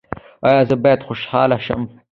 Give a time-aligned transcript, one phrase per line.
[0.47, 1.81] ایا زه باید خوشحاله شم؟